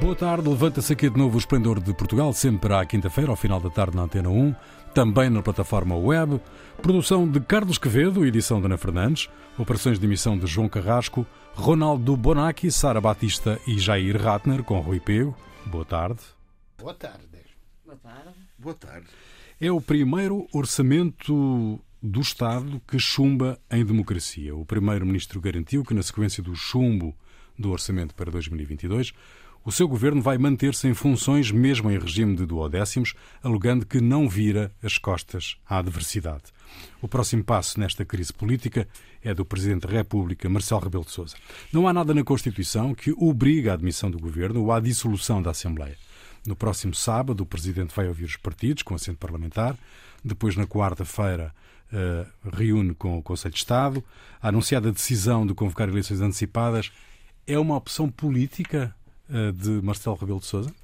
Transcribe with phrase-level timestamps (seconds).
[0.00, 3.58] Boa tarde, levanta-se aqui de novo o Esplendor de Portugal, sempre à quinta-feira, ao final
[3.58, 4.54] da tarde na Antena 1,
[4.94, 6.40] também na plataforma web.
[6.82, 9.28] Produção de Carlos Quevedo, edição de Ana Fernandes,
[9.58, 15.00] operações de emissão de João Carrasco, Ronaldo Bonacci, Sara Batista e Jair Ratner, com Rui
[15.00, 15.36] Pego.
[15.64, 16.20] Boa tarde.
[16.78, 17.24] Boa tarde.
[17.84, 18.38] Boa tarde.
[18.58, 19.06] Boa tarde.
[19.58, 24.54] É o primeiro orçamento do Estado que chumba em democracia.
[24.54, 27.16] O Primeiro-Ministro garantiu que, na sequência do chumbo
[27.58, 29.12] do orçamento para 2022,
[29.66, 34.28] o seu governo vai manter-se em funções mesmo em regime de duodécimos, alegando que não
[34.28, 36.44] vira as costas à adversidade.
[37.02, 38.86] O próximo passo nesta crise política
[39.24, 41.36] é do Presidente da República, Marcelo Rebelo de Sousa.
[41.72, 45.50] Não há nada na Constituição que obrigue à admissão do governo ou à dissolução da
[45.50, 45.96] Assembleia.
[46.46, 49.76] No próximo sábado, o Presidente vai ouvir os partidos com assento parlamentar.
[50.24, 51.52] Depois, na quarta-feira,
[51.92, 54.04] uh, reúne com o Conselho de Estado.
[54.40, 56.92] A anunciada decisão de convocar eleições antecipadas
[57.48, 58.94] é uma opção política
[59.52, 60.74] de Marcelo Rebelo de Sousa?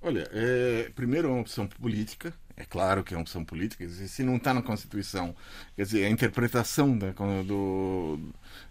[0.00, 4.22] Olha, é, primeiro é uma opção política, é claro que é uma opção política, se
[4.24, 5.34] não está na Constituição,
[5.76, 7.12] quer dizer, a interpretação da,
[7.46, 8.18] do,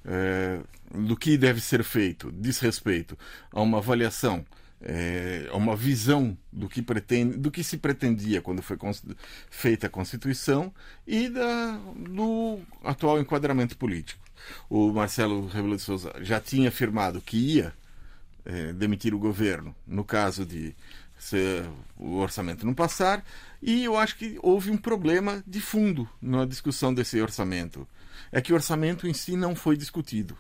[0.06, 0.60] é,
[0.94, 3.18] do que deve ser feito diz respeito
[3.52, 4.46] a uma avaliação
[4.84, 8.78] é, uma visão do que pretende, do que se pretendia quando foi
[9.50, 10.74] feita a Constituição
[11.06, 14.22] e da, do atual enquadramento político.
[14.70, 17.74] O Marcelo Rebelo de Sousa já tinha afirmado que ia
[18.46, 20.76] é, demitir o governo no caso de
[21.18, 21.64] se
[21.98, 23.24] o orçamento não passar,
[23.62, 27.88] e eu acho que houve um problema de fundo na discussão desse orçamento.
[28.32, 30.36] É que o orçamento em si não foi discutido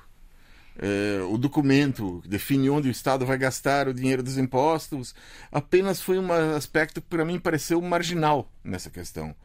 [0.78, 5.14] é, o documento define onde o Estado vai gastar o dinheiro dos impostos,
[5.52, 9.36] apenas foi um aspecto que para mim pareceu marginal nessa questão.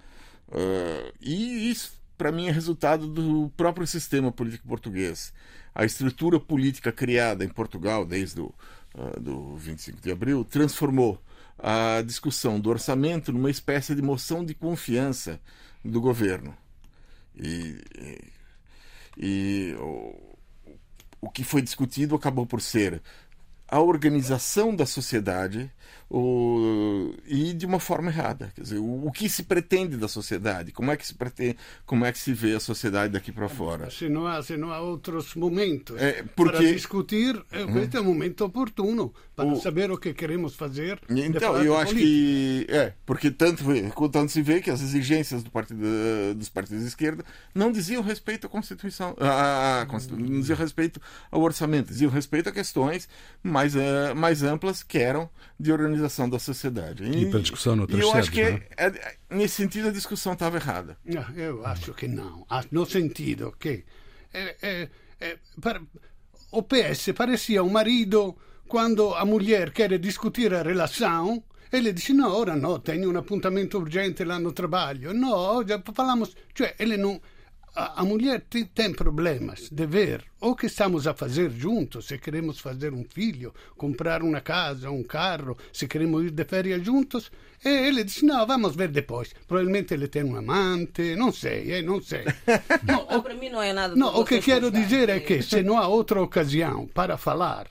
[0.48, 5.32] Uh, e isso, para mim, é resultado do próprio sistema político português.
[5.74, 8.54] A estrutura política criada em Portugal desde o
[8.94, 11.20] uh, do 25 de abril transformou
[11.58, 15.40] a discussão do orçamento numa espécie de moção de confiança
[15.84, 16.56] do governo.
[17.34, 18.32] E, e,
[19.18, 19.74] e
[21.20, 23.02] o que foi discutido acabou por ser
[23.68, 25.70] a organização da sociedade
[26.08, 28.52] o, e de uma forma errada.
[28.54, 30.72] Quer dizer, o, o, que se pretende da sociedade?
[30.72, 33.90] Como é que se pretende, como é que se vê a sociedade daqui para fora?
[33.90, 36.56] Se não há, se não há outros momentos é, porque...
[36.56, 37.78] para discutir, hum.
[37.78, 39.60] este é o momento oportuno para o...
[39.60, 40.98] saber o que queremos fazer.
[41.10, 42.72] Então, eu acho política.
[42.72, 43.62] que é, porque tanto,
[44.10, 45.84] tanto se vê que as exigências do partido,
[46.34, 47.22] dos partidos de esquerda
[47.54, 50.32] não diziam respeito à Constituição, à, à Constituição hum.
[50.32, 53.06] não diziam respeito ao orçamento, diziam respeito a questões
[53.42, 55.28] mais, uh, mais amplas que eram
[55.60, 57.04] de organização da sociedade.
[57.04, 58.66] E, e para discussão noutras E eu acho que, é?
[58.78, 60.96] É, nesse sentido, a discussão estava errada.
[61.04, 62.46] Não, eu acho que não.
[62.70, 63.84] No sentido que
[64.32, 64.88] é,
[65.60, 65.82] para,
[66.50, 68.34] o PS parecia um marido
[68.68, 73.78] quando a mulher quer discutir a relação ele dice no, ora no, tenho um appuntamento
[73.78, 75.12] urgente lá no trabalho.
[75.12, 77.20] No, falamos, cioè ele não
[77.76, 82.16] a, a mulher tem, tem, problemas de ver o que estamos a fazer juntos, se
[82.16, 87.30] queremos fazer um filho, comprar uma casa, um carro, se queremos ir de férias juntos.
[87.62, 89.34] E ele diz: Não, vamos ver depois.
[89.46, 92.24] Provavelmente ele tem um amante, não sei, eh, não sei.
[92.82, 93.94] Não, o, para mim não é nada.
[93.94, 97.66] Não, o que quero dizer é que se não há outra ocasião para falar,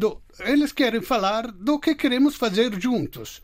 [0.00, 3.42] do, eles querem falar do que queremos fazer juntos.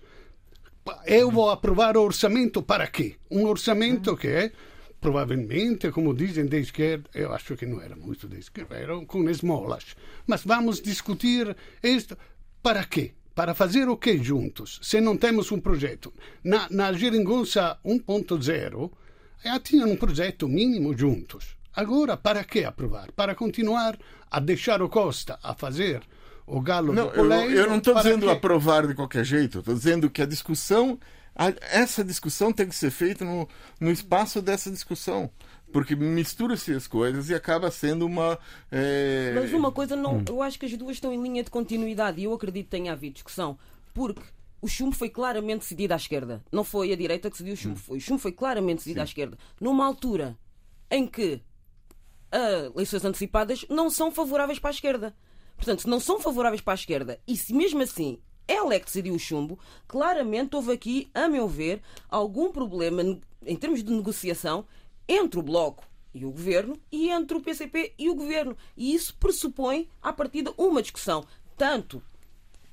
[1.05, 3.17] Eu vou aprovar o orçamento para quê?
[3.31, 4.53] Um orçamento que é
[4.99, 9.29] provavelmente, como dizem da esquerda, eu acho que não era muito da esquerda, eram com
[9.29, 9.95] esmolas.
[10.27, 12.17] Mas vamos discutir isto
[12.63, 13.13] para quê?
[13.35, 14.81] Para fazer o que juntos?
[14.83, 16.11] Se não temos um projeto.
[16.43, 18.91] Na, na Geringonça 1.0,
[19.45, 21.55] já tinham um projeto mínimo juntos.
[21.75, 23.13] Agora, para que aprovar?
[23.13, 23.99] Para continuar
[24.31, 26.01] a deixar o Costa a fazer
[26.47, 27.51] o galo não, do colégio?
[27.51, 30.99] Eu, eu não estou dizendo aprovar de qualquer jeito, estou dizendo que a discussão
[31.71, 33.47] essa discussão tem que ser feita no,
[33.79, 35.31] no espaço dessa discussão
[35.73, 38.39] porque mistura-se as coisas e acaba sendo uma.
[38.71, 39.33] É...
[39.35, 40.25] Mas uma coisa, não, hum.
[40.27, 42.93] eu acho que as duas estão em linha de continuidade e eu acredito que tenha
[42.93, 43.59] havido discussão,
[43.93, 44.23] porque
[44.61, 46.43] o chumbo foi claramente decidido à esquerda.
[46.51, 47.83] Não foi a direita que decidiu o chumbo, hum.
[47.83, 47.99] foi.
[47.99, 49.03] O chumbo foi claramente decidido Sim.
[49.03, 49.39] à esquerda.
[49.61, 50.39] Numa altura
[50.91, 51.43] em que
[52.31, 55.15] as eleições antecipadas não são favoráveis para a esquerda.
[55.57, 58.19] Portanto, se não são favoráveis para a esquerda e se mesmo assim
[58.49, 59.59] ela é que decidiu o chumbo.
[59.89, 63.03] Claramente houve aqui, a meu ver, algum problema
[63.45, 64.65] em termos de negociação
[65.09, 68.57] entre o Bloco e o Governo e entre o PCP e o Governo.
[68.77, 71.25] E isso pressupõe, à partida, uma discussão,
[71.57, 72.03] tanto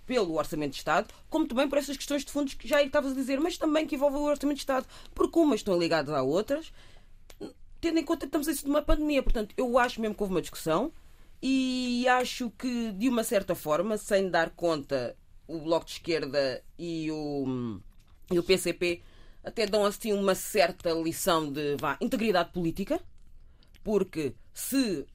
[0.06, 3.16] pelo Orçamento de Estado, como também por essas questões de fundos que já estavas a
[3.16, 4.86] dizer, mas também que envolvem o Orçamento de Estado,
[5.16, 6.72] porque umas estão ligadas a outras,
[7.80, 9.24] tendo em conta que estamos em de uma pandemia.
[9.24, 10.92] Portanto, eu acho mesmo que houve uma discussão
[11.45, 15.13] e acho que, de uma certa forma, sem dar conta,
[15.45, 17.81] o Bloco de Esquerda e o,
[18.31, 19.01] e o PCP
[19.44, 22.98] até dão assim uma certa lição de vá, integridade política,
[23.84, 25.06] porque se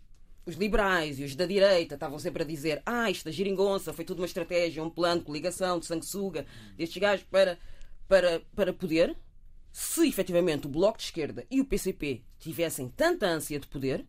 [0.44, 4.04] os liberais e os da direita estavam sempre a dizer ah, isto da giringonça foi
[4.04, 6.44] tudo uma estratégia, um plano de coligação, de sanguessuga
[6.76, 7.58] destes gajos para,
[8.06, 9.16] para, para poder,
[9.72, 14.04] se efetivamente o Bloco de Esquerda e o PCP tivessem tanta ânsia de poder,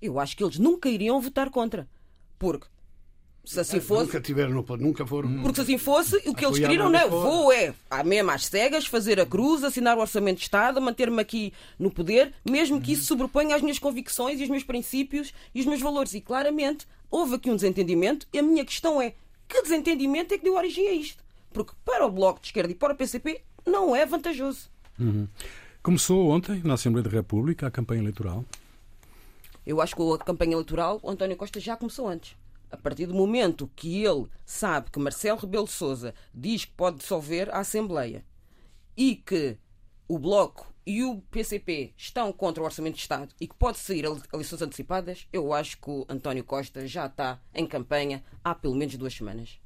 [0.00, 1.88] eu acho que eles nunca iriam votar contra.
[2.38, 2.66] Porque
[3.46, 4.06] se assim fosse.
[4.06, 5.42] Nunca tiveram, nunca foram.
[5.42, 8.46] Porque se assim fosse, o que eles queriam não é vou é, à mesma às
[8.46, 12.92] cegas, fazer a cruz, assinar o Orçamento de Estado, manter-me aqui no poder, mesmo que
[12.92, 16.12] isso sobreponha às minhas convicções e os meus princípios e os meus valores.
[16.14, 19.14] E claramente houve aqui um desentendimento, e a minha questão é:
[19.46, 21.24] que desentendimento é que deu origem a isto?
[21.52, 24.68] Porque para o Bloco de Esquerda e para o PCP não é vantajoso.
[24.98, 25.28] Uhum.
[25.82, 28.44] Começou ontem, na Assembleia da República, a campanha eleitoral.
[29.66, 32.36] Eu acho que a campanha eleitoral, o António Costa já começou antes.
[32.70, 37.48] A partir do momento que ele sabe que Marcelo Rebelo Souza diz que pode dissolver
[37.54, 38.24] a Assembleia
[38.96, 39.56] e que
[40.08, 44.06] o Bloco e o PCP estão contra o Orçamento de Estado e que pode sair
[44.06, 48.74] a eleições antecipadas, eu acho que o António Costa já está em campanha há pelo
[48.76, 49.58] menos duas semanas.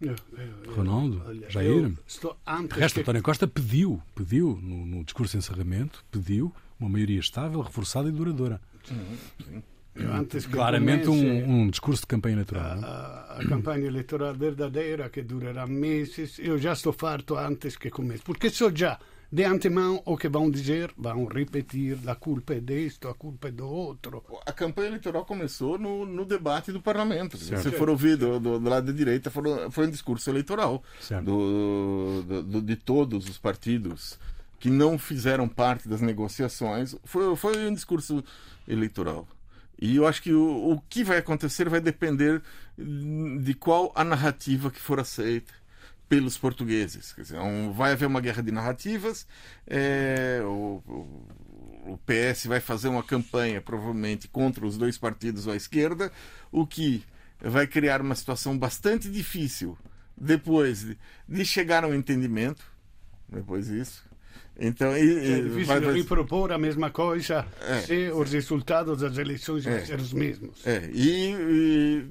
[0.00, 1.92] Eu, eu, Ronaldo, olha, Jair.
[2.06, 6.54] Estou De antes resto, que- António Costa pediu, pediu no, no discurso de encerramento, pediu
[6.80, 8.60] uma maioria estável, reforçada e duradoura.
[9.96, 12.78] antes que Claramente comece um, um discurso de campanha eleitoral.
[12.84, 18.22] a, a campanha eleitoral verdadeira que durará meses, eu já estou farto antes que comece,
[18.22, 18.98] porque so já
[19.30, 23.50] de antemão o que vão dizer, vão repetir, a culpa é disto, a culpa é
[23.50, 24.24] do outro.
[24.46, 27.36] A campanha eleitoral começou no, no debate do parlamento.
[27.36, 27.64] Se Certo.
[27.64, 30.82] você for ouvir do, do, do lado da direita, foram- foi um discurso eleitoral
[32.22, 34.18] do- do- de todos os partidos
[34.58, 36.94] que não fizeram parte das negociações.
[37.04, 38.22] Foi, foi um discurso
[38.66, 39.26] eleitoral.
[39.80, 42.42] E eu acho que o, o que vai acontecer vai depender
[42.76, 45.52] de qual a narrativa que for aceita
[46.08, 47.12] pelos portugueses.
[47.12, 49.26] Quer dizer, um- vai haver uma guerra de narrativas.
[49.66, 51.28] é, o, o-
[51.92, 56.12] o PS vai fazer uma campanha, provavelmente, contra os dois partidos à esquerda,
[56.52, 57.02] o que
[57.40, 59.78] vai criar uma situação bastante difícil
[60.16, 62.64] depois de, de chegar a um entendimento.
[63.28, 64.04] Depois disso.
[64.58, 67.80] Então, e- É difícil vai- repropor a mesma coisa É.
[67.82, 69.84] se os resultados das eleições É.
[69.84, 70.66] ser os mesmos.
[70.66, 72.04] É, e, e,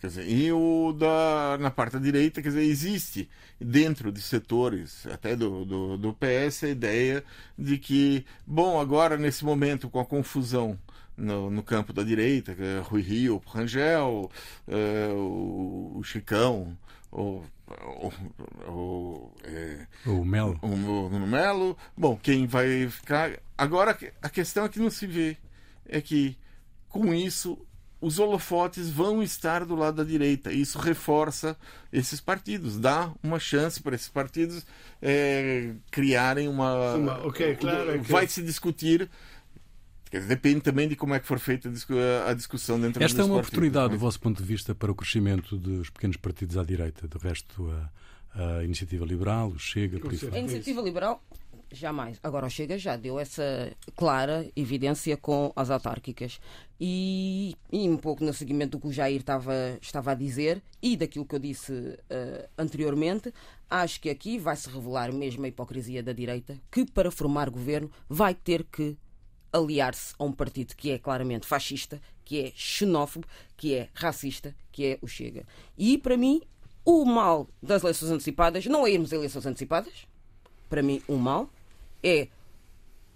[0.00, 3.28] quer dizer, e o da, na parte da direita, quer dizer, existe
[3.60, 7.22] dentro de setores, até do, do, do PS, a ideia
[7.58, 10.78] de que, bom, agora nesse momento com a confusão
[11.14, 14.30] no, no campo da direita, é Rui Rio, Rangel,
[14.66, 16.76] é, o, o Chicão,
[17.12, 18.12] o, o,
[18.68, 20.58] o, é, O Melo.
[20.62, 21.76] o Nuno Melo.
[21.96, 23.38] Bom, quem vai ficar.
[23.56, 25.36] Agora, a questão é que não se vê
[25.86, 26.36] é que,
[26.88, 27.58] com isso,
[28.00, 30.52] os holofotes vão estar do lado da direita.
[30.52, 31.56] Isso reforça
[31.92, 34.64] esses partidos, dá uma chance para esses partidos
[35.00, 36.94] é, criarem uma.
[36.94, 39.08] Uma- ok, claro, é que- Vai se discutir.
[40.20, 41.94] Dizer, Depende também de como é que for feita a discu-
[42.28, 44.94] a discussão dentro Esta é uma oportunidade, do mas- vosso ponto de vista, para o
[44.94, 47.06] crescimento dos pequenos partidos à direita.
[47.08, 47.70] Do resto,
[48.34, 50.36] a, a Iniciativa Liberal, o Chega, por fora.
[50.36, 51.22] A iniciativa liberal,
[51.70, 52.18] jamais.
[52.22, 56.38] Agora o Chega já deu essa clara evidência com as autárquicas.
[56.80, 60.96] E, e um pouco no seguimento do que o Jair estava, estava a dizer e
[60.96, 63.32] daquilo que eu disse eh, anteriormente,
[63.70, 68.34] acho que aqui vai-se revelar mesmo a hipocrisia da direita, que para formar governo vai
[68.34, 68.96] ter que
[69.52, 74.86] aliar-se a um partido que é claramente fascista, que é xenófobo, que é racista, que
[74.86, 75.46] é o Chega.
[75.76, 76.40] E para mim,
[76.84, 79.92] o mal das eleições antecipadas não é irmos a eleições antecipadas,
[80.68, 81.50] para mim, um mal
[82.02, 82.28] é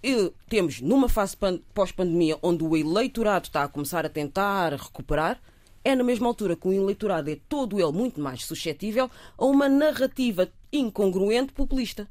[0.02, 5.40] eh, temos numa fase pan- pós-pandemia onde o eleitorado está a começar a tentar recuperar,
[5.82, 9.68] é na mesma altura que o eleitorado é todo ele muito mais suscetível a uma
[9.68, 12.08] narrativa incongruente populista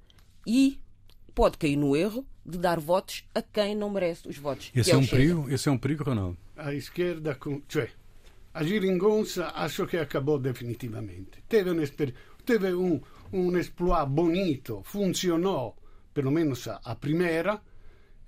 [0.47, 0.79] e
[1.33, 4.71] pode cair no erro de dar votos a quem não merece os votos.
[4.75, 5.17] Esse é o um Chega.
[5.17, 6.37] perigo, esse é um perigo, Ronaldo.
[6.55, 7.37] A esquerda,
[7.67, 7.89] cioè,
[8.53, 11.43] a geringonça acho que acabou definitivamente.
[11.49, 11.83] Teve um,
[12.45, 13.01] teve um,
[13.33, 15.75] um exploit bonito, funcionou,
[16.13, 17.61] pelo menos a, a primeira,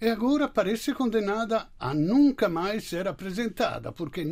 [0.02, 4.26] e agora parece condenada a nunca mais ser apresentada, porque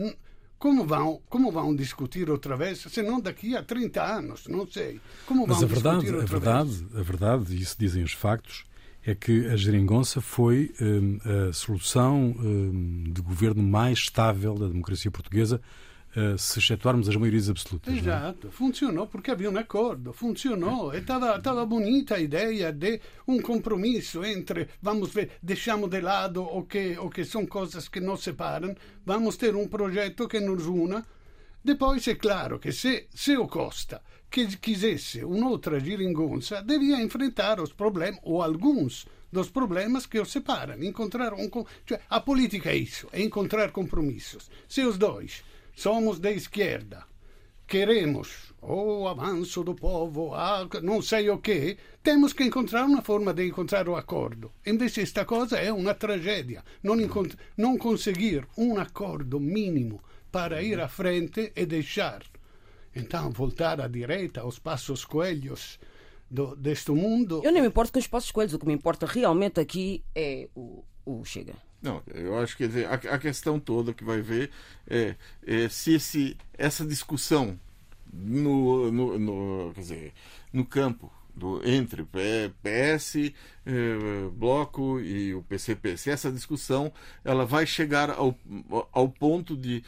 [0.58, 5.00] como vão, como vão discutir outra vez, se não daqui a 30 anos, não sei.
[5.25, 6.96] Como Mas vão a verdade, discutir a verdade, vez?
[6.96, 8.65] a verdade, e isso dizem os factos,
[9.06, 11.20] é que a geringonça foi hum,
[11.50, 15.62] a solução hum, de governo mais estável da democracia portuguesa
[16.16, 17.96] uh, se excetuarmos as maiorias absolutas.
[17.96, 20.92] Exato, funcionou porque havia um acordo, funcionou.
[20.92, 26.64] E estava bonita a ideia de um compromisso entre, vamos ver, deixamos de lado o
[26.64, 31.06] que, o que são coisas que nos separam, vamos ter um projeto que nos una.
[31.64, 34.02] Depois é claro que se, se o Costa
[34.36, 40.84] que quisesse un'altra geringonça, devia enfrentar os problemas, ou alguns dos problemas que os separam.
[40.84, 41.50] Encontrar um,
[41.88, 44.51] cioè, a política é isso, é encontrar compromissos.
[44.68, 45.42] Se os dois
[45.74, 47.06] somos de esquerda,
[47.65, 53.34] queremos o avanço do povo, a, não sei o que, temos que encontrar uma forma
[53.34, 54.51] de encontrar o acordo.
[54.65, 56.62] Invece esta cosa é uma tragédia.
[56.84, 56.98] Não,
[57.56, 62.22] não conseguir um acordo mínimo para ir à frente e deixar
[62.96, 65.80] então voltar à direita aos passos coelhos
[66.30, 67.42] do, deste mundo.
[67.44, 70.48] Eu nem me importo com os passos coelhos, o que me importa realmente aqui é
[70.56, 71.54] o, o Chega.
[71.82, 74.50] Não, eu acho que a, a questão toda que vai ver
[74.88, 77.60] é, é se esse, essa discussão
[78.12, 80.14] no, no, no, quer dizer,
[80.52, 86.92] no campo do, entre PS, eh, Bloco e o PCP, se essa discussão
[87.24, 88.38] ela vai chegar ao,
[88.92, 89.84] ao ponto de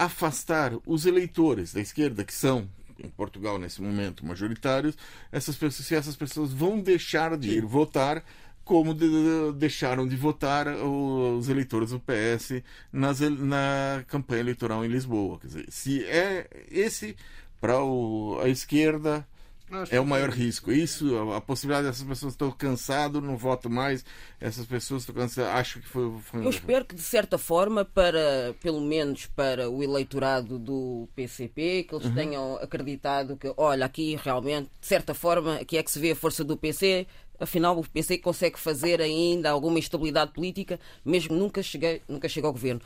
[0.00, 2.66] afastar os eleitores da esquerda, que são
[2.98, 4.96] em Portugal nesse momento majoritários,
[5.30, 8.24] essas pessoas, se essas pessoas vão deixar de ir votar
[8.64, 14.88] como de, de, deixaram de votar os eleitores do PS nas, na campanha eleitoral em
[14.88, 15.38] Lisboa.
[15.38, 17.14] Quer dizer, se é esse
[17.60, 17.74] para
[18.42, 19.26] a esquerda
[19.90, 20.72] é o maior risco.
[20.72, 24.04] Isso, a, possibilidade dessas pessoas estão cansadas, não votam mais,
[24.40, 25.52] essas pessoas estão cansadas.
[25.54, 26.44] Acho que foi, foi.
[26.44, 31.94] Eu espero que, de certa forma, para, pelo menos para o eleitorado do PCP, que
[31.94, 32.14] eles uhum.
[32.14, 36.16] tenham acreditado que, olha, aqui realmente, de certa forma, aqui é que se vê a
[36.16, 37.06] força do PC.
[37.38, 42.52] Afinal, o PC consegue fazer ainda alguma estabilidade política, mesmo nunca cheguei, nunca chega ao
[42.52, 42.80] governo.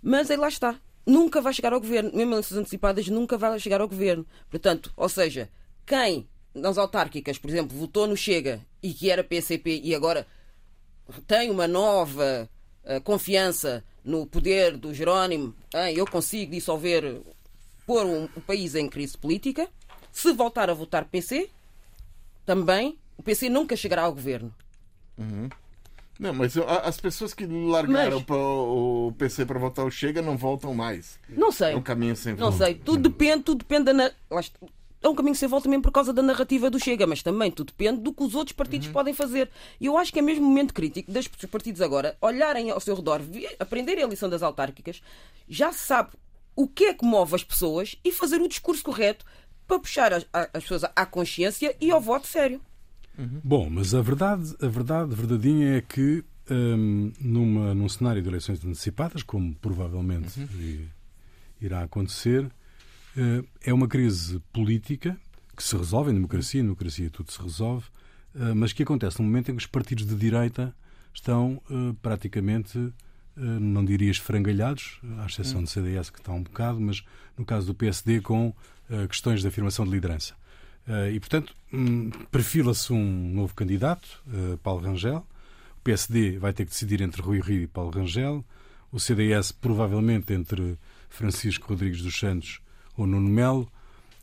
[0.00, 0.78] Mas aí lá está.
[1.06, 2.10] Nunca vai chegar ao governo.
[2.14, 4.26] Mesmo eleições antecipadas, nunca vai chegar ao governo.
[4.50, 5.50] Portanto, ou seja,
[5.86, 10.26] quem nas autárquicas, por exemplo, votou no Chega e que era PCP e agora
[11.26, 12.48] tem uma nova
[12.84, 17.20] uh, confiança no poder do Jerónimo, hein, eu consigo dissolver,
[17.86, 19.68] pôr um, um país em crise política.
[20.12, 21.50] Se voltar a votar PC,
[22.44, 24.54] também o PC nunca chegará ao governo.
[25.18, 25.48] Uhum.
[26.18, 28.30] Não, mas as pessoas que largaram mas...
[28.30, 31.18] o PC para votar o Chega não voltam mais.
[31.28, 31.72] Não sei.
[31.72, 32.50] É um caminho sem volta.
[32.50, 32.74] Não sei.
[32.74, 34.12] Tudo depende, tudo depende da
[35.04, 37.66] é um caminho sem volta mesmo por causa da narrativa do Chega, mas também tudo
[37.66, 38.94] depende do que os outros partidos uhum.
[38.94, 39.50] podem fazer.
[39.78, 42.94] E eu acho que é mesmo um momento crítico dos partidos agora olharem ao seu
[42.96, 43.20] redor,
[43.60, 45.02] aprenderem a lição das autárquicas,
[45.46, 46.10] já se sabe
[46.56, 49.26] o que é que move as pessoas e fazer o discurso correto
[49.66, 52.60] para puxar as, as pessoas à consciência e ao voto sério.
[53.18, 53.40] Uhum.
[53.44, 58.64] Bom, mas a verdade, a verdade verdadeinha é que hum, numa, num cenário de eleições
[58.64, 60.86] antecipadas, como provavelmente uhum.
[61.60, 62.50] irá acontecer,
[63.62, 65.16] é uma crise política
[65.56, 67.86] que se resolve em democracia, em democracia tudo se resolve,
[68.34, 70.74] eh, mas que acontece no momento em que os partidos de direita
[71.12, 72.92] estão eh, praticamente,
[73.36, 77.04] não diria esfrangalhados, à exceção do CDS que está um bocado, mas
[77.36, 78.54] no caso do PSD com
[79.08, 80.36] questões de afirmação de liderança.
[81.12, 84.22] E, portanto, hum, perfila-se um novo candidato,
[84.62, 85.26] Paulo Rangel.
[85.78, 88.44] O PSD vai ter que decidir entre Rui Rio e Paulo Rangel.
[88.92, 90.78] O CDS, provavelmente, entre
[91.10, 92.60] Francisco Rodrigues dos Santos
[92.96, 93.68] ou Nuno Melo.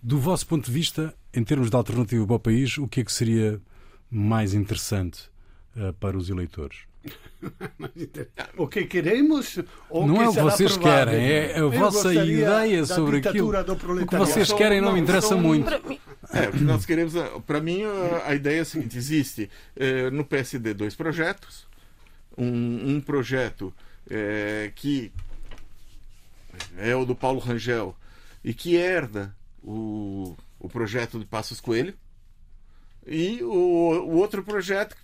[0.01, 3.03] Do vosso ponto de vista, em termos de alternativa para o país, o que é
[3.03, 3.61] que seria
[4.09, 5.29] mais interessante
[5.75, 6.79] uh, para os eleitores?
[8.57, 9.59] o que queremos
[9.89, 13.49] ou não que é o que vocês querem, é a vossa ideia sobre aquilo.
[13.49, 15.71] O que vocês querem não, não interessa muito.
[16.31, 17.13] É, o que nós queremos,
[17.47, 17.81] para mim,
[18.25, 21.65] a ideia é a seguinte: existe eh, no PSD dois projetos.
[22.37, 23.73] Um, um projeto
[24.09, 25.11] eh, que
[26.77, 27.95] é o do Paulo Rangel,
[28.43, 31.93] e que herda o, o projeto de Passos Coelho.
[33.05, 34.95] E o, o outro projeto,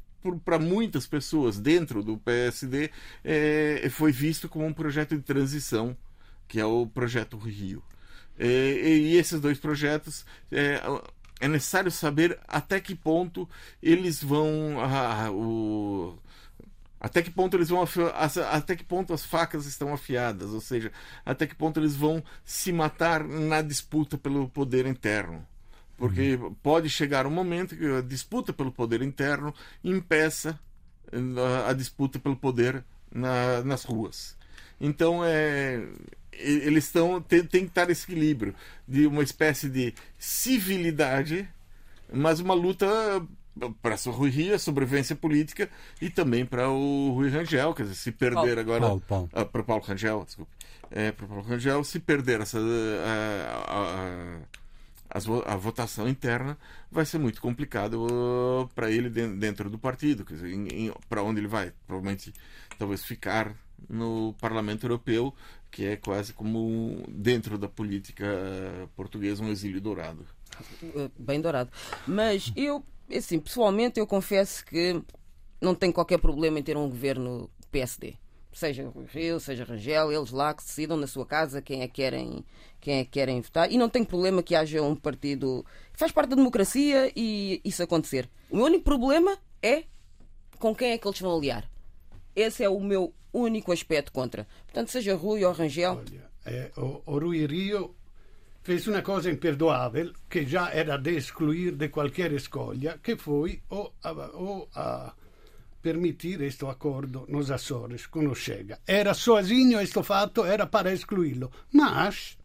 [0.44, 2.92] para muitas pessoas dentro do PSD,
[3.24, 5.98] é, foi visto como um projeto de transição,
[6.48, 7.84] que é o projeto Rio.
[8.40, 10.82] E, e esses dois projetos é,
[11.40, 13.50] é, necessário saber até que ponto
[13.82, 14.80] eles vão.
[14.80, 16.18] Ah, o,
[17.08, 17.88] até que ponto eles vão
[18.52, 20.92] até que ponto as facas estão afiadas, ou seja,
[21.26, 25.46] até que ponto eles vão se matar na disputa pelo poder interno.
[25.98, 26.54] Porque uhum.
[26.56, 30.60] pode chegar um momento que a disputa pelo poder interno impeça
[31.66, 34.38] a, a disputa pelo poder na, nas ruas.
[34.80, 35.88] Então é,
[36.34, 38.54] eles estão tem, tem que estar esse equilíbrio
[38.86, 41.50] de uma espécie de civilidade,
[42.14, 42.86] mas uma luta
[43.82, 45.70] para o Rui Rio, a sobrevivência política
[46.02, 48.60] e também para o Rui Rangel, quer dizer, se perder Paulo.
[48.60, 49.30] agora Paulo, Paulo.
[49.34, 50.52] Ah, para o Paulo Rangel, desculpe,
[50.92, 54.40] é, para o Paulo Rangel, se perder essa a,
[55.12, 56.58] a, a, vo- a votação interna,
[56.92, 60.94] vai ser muito complicado uh, para ele den- dentro do partido, quer dizer, em- em-
[61.10, 62.34] para onde ele vai, provavelmente
[62.78, 63.54] talvez ficar
[63.90, 65.34] no Parlamento Europeu,
[65.70, 68.26] que é quase como dentro da política
[68.96, 70.26] portuguesa um exílio dourado.
[70.82, 71.70] Eh, bem dourado.
[72.08, 72.84] Mas eu,
[73.14, 75.02] assim, pessoalmente, eu confesso que
[75.62, 78.16] não tenho qualquer problema em ter um governo PSD.
[78.52, 82.44] Seja Rio, seja Rangel, eles lá que decidam na sua casa quem é que querem,
[82.82, 83.72] quem é que querem votar.
[83.72, 85.64] E não tenho problema que haja um partido.
[85.94, 88.28] Faz parte da democracia e isso acontecer.
[88.50, 89.84] O meu único problema é
[90.58, 91.70] com quem é que eles vão aliar.
[92.36, 94.48] Esse é o meu único aspecto contra.
[94.66, 97.96] Portanto, seja Rui ou Rangel, Olha, eh, o, o Rui Rio
[98.68, 103.94] fez uma coisa imperdoável que já era de excluir de qualquer escolha, que foi o,
[104.04, 105.14] a, o a
[105.82, 108.82] permitir este acordo nos Açores com o Chega.
[108.86, 111.50] Era sozinho este fato, era para excluí-lo.
[111.72, 112.38] Mas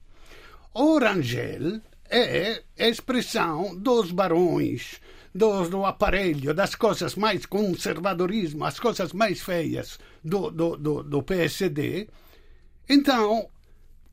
[0.72, 5.00] o Rangel é a expressão dos barões,
[5.34, 11.20] dos, do aparelho, das coisas mais conservadorismo, as coisas mais feias do, do, do, do
[11.24, 12.08] PSD.
[12.88, 13.48] Então,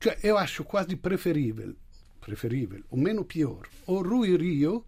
[0.00, 1.76] cioè, eu acho quase preferível,
[2.34, 4.84] preferível, o meno pior, o Rui Rio,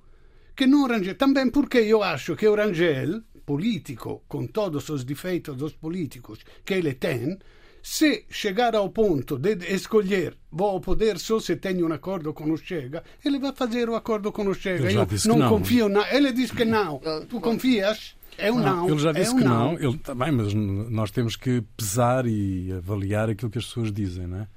[0.54, 1.16] que não Rangel.
[1.16, 6.74] Também porque eu acho que o Rangel, político, com todos os defeitos dos políticos que
[6.74, 7.36] ele tem,
[7.82, 12.48] se chegar ao ponto de escolher, vou ao poder só se tenho um acordo com
[12.52, 14.84] o Chega, ele vai fazer o acordo com o Chega.
[14.84, 15.48] Ele já Eu disse que não não.
[15.48, 16.08] confio na.
[16.14, 17.00] Ele diz que não.
[17.28, 18.14] Tu confias?
[18.38, 18.88] É um não.
[18.88, 19.74] ele já é disse um que não.
[19.78, 24.26] Ele também, mas n- nós temos que pesar e avaliar aquilo que as pessoas dizem,
[24.28, 24.48] não é?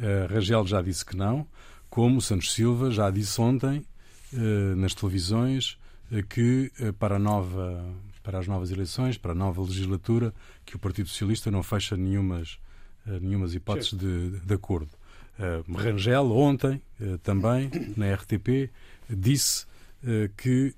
[0.00, 1.44] Eh, Rangel já disse que não,
[1.90, 3.84] como Santos Silva já disse ontem
[4.32, 5.78] eh, nas televisões
[6.12, 7.84] eh, que eh, para a nova
[8.22, 10.34] para as novas eleições, para a nova legislatura,
[10.66, 12.58] que o Partido Socialista não fecha nenhumas
[13.22, 14.90] nenhumas hipóteses de, de acordo.
[15.74, 16.82] Rangel ontem
[17.22, 18.70] também na RTP
[19.08, 19.64] disse
[20.36, 20.74] que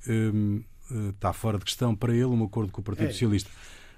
[1.13, 3.13] está fora de questão para ele um acordo com o Partido É.
[3.13, 3.51] Socialista.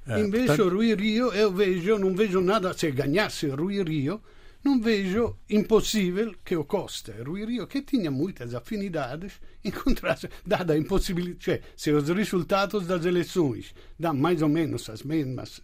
[0.07, 4.21] Invece portanto, o Rui Rio, eu vejo, non vejo nada, se ganhasse Rui Rio,
[4.65, 10.79] non vejo impossível que o Costa, Rui Rio, que tinha muitas afinidades, encontrasse, dada a
[10.79, 15.61] impossibilidade, cioè, se os resultados das eleições dão mais ou menos as mesmas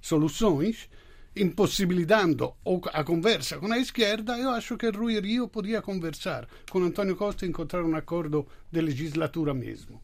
[0.00, 0.88] soluções,
[1.36, 6.78] impossibilitando o- a conversa com a esquerda, eu acho que Rui Rio podia conversar com
[6.84, 10.02] Antonio Costa e encontrar um acordo de legislatura mesmo.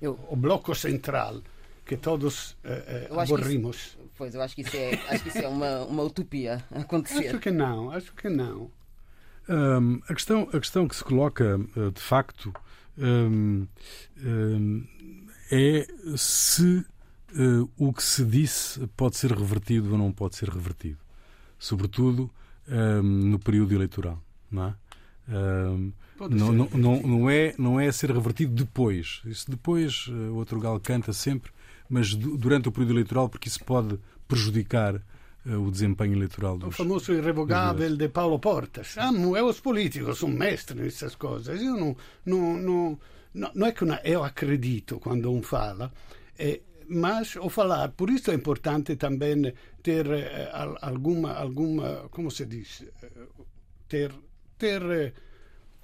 [0.00, 1.40] eu, O bloco central,
[1.86, 3.96] que todos eh, eh, aborrimos.
[4.18, 7.28] pois, eu acho que isso é, acho que isso é uma, uma utopia a acontecer.
[7.28, 8.70] Acho que não, acho que não.
[9.48, 12.52] Hum, a, questão, a questão que se coloca, eh, de facto,
[12.98, 13.68] hum,
[14.18, 14.84] hum,
[15.52, 16.84] é se
[17.30, 20.98] eh, o que se disse pode ser revertido ou não pode ser revertido.
[21.58, 22.30] Sobretudo
[23.02, 24.20] no período eleitoral.
[24.50, 24.74] Não, é?
[26.18, 29.22] Pode não, ser não, não, não é, não é ser revertido depois.
[29.24, 31.52] Isso depois, o outro galo canta sempre,
[31.88, 34.96] mas du- durante o período eleitoral, porque isso pode prejudicar
[35.46, 38.94] eh, o desempenho eleitoral O dos, famoso irrevogável de Paulo Portas.
[38.98, 41.60] Ah, é os políticos são mestres nessas coisas.
[41.62, 42.98] Eu não, não, não,
[43.54, 45.92] não, é que eu acredito quando um fala,
[46.38, 50.06] eh, mas o falar, por isso é importante também ter
[50.52, 52.84] al- alguma, alguma, como se diz,
[53.88, 54.12] ter,
[54.58, 55.12] ter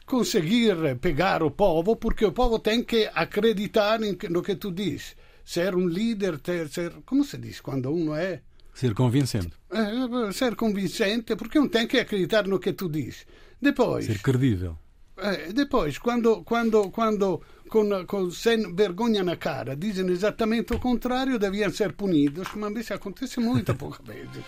[0.07, 5.17] conseguir pegar o povo, porque o povo tem que acreditar no que tu diz.
[5.45, 8.43] Ser um líder, ter, ser, como se diz quando uno é
[8.75, 13.27] ser convincente, eh, ser convincente, porque um tem que acreditar no que tu diz.
[13.61, 14.79] Depois, ser credível.
[15.19, 21.39] eh, depois quando, quando, quando com, com, sem vergonha na cara dizem exatamente o contrário,
[21.39, 24.45] deviam ser punidos, mas invece acontece muito poucas vezes.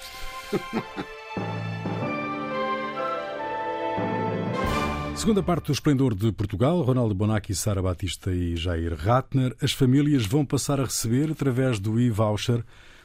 [5.25, 10.27] Segunda parte do Esplendor de Portugal, Ronaldo Bonacci, Sara Batista e Jair Ratner, as famílias
[10.27, 12.63] vão passar a receber, através do e-voucher,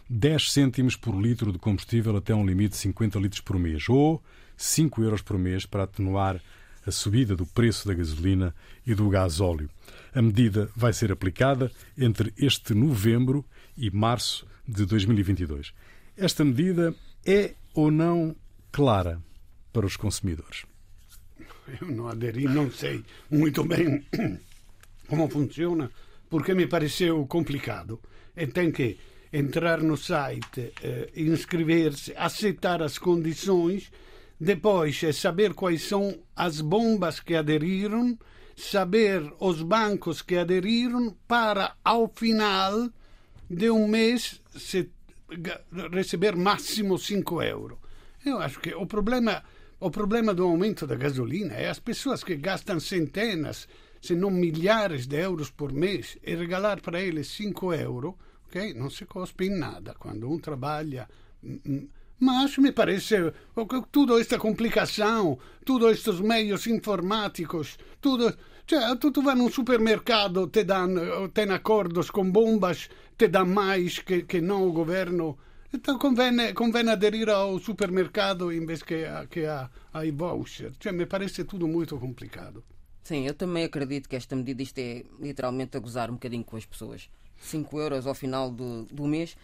[0.09, 4.21] 10 cêntimos por litro de combustível até um limite de 50 litros por mês, ou
[4.57, 6.41] 5 euros por mês para atenuar
[6.85, 8.53] a subida do preço da gasolina
[8.85, 9.69] e do gás óleo.
[10.13, 13.45] A medida vai ser aplicada entre este novembro
[13.77, 15.73] e março de 2022.
[16.17, 16.93] Esta medida
[17.25, 18.35] é ou não
[18.73, 19.23] clara
[19.71, 20.68] para os consumidores?
[21.81, 24.05] Eu não aderi, não sei muito bem
[25.07, 25.89] como funciona,
[26.29, 27.99] porque me pareceu complicado.
[28.35, 28.97] E tem que
[29.31, 33.91] entrar no site, eh, inscrever-se, aceitar as condições,
[34.39, 38.17] depois é saber quais são as bombas que aderiram,
[38.55, 42.89] saber os bancos que aderiram para, ao final
[43.49, 44.89] de um mês, se,
[45.91, 47.77] receber máximo 5 euros.
[48.25, 49.43] Eu acho que o problema,
[49.79, 53.67] o problema do aumento da gasolina é as pessoas que gastam centenas,
[54.01, 58.15] se não milhares de euros por mês e regalar para eles 5 euros,
[58.47, 58.73] ok?
[58.73, 59.95] Não se cospe em nada.
[59.97, 61.07] Quando um trabalha
[62.19, 63.31] mas me parece
[63.91, 68.35] toda esta complicação, todos estes meios informáticos, tudo.
[68.67, 72.87] Cioè, tu, vai num supermercado, te dan, tem acordos com bombas,
[73.17, 75.37] te dá mais que, que não o governo.
[75.71, 80.73] Então convém, convém aderir ao supermercado em vez que, que a, ai voucher.
[80.81, 82.63] Cioè, me parece tudo muito complicado.
[83.03, 86.57] Sim, eu também acredito que esta medida isto é literalmente a gozar um bocadinho com
[86.57, 87.09] as pessoas.
[87.37, 89.37] 5 euros ao final do, do mês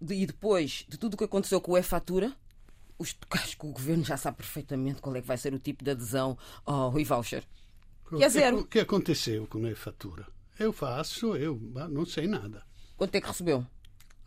[0.00, 2.32] de, e depois de tudo o que aconteceu com o e-fatura,
[2.98, 5.84] os, acho que o governo já sabe perfeitamente qual é que vai ser o tipo
[5.84, 7.44] de adesão ao e-voucher.
[8.08, 8.60] Que é zero.
[8.60, 10.26] O que aconteceu com a e-fatura?
[10.58, 12.64] Eu faço, eu não sei nada.
[12.96, 13.66] Quanto é que recebeu?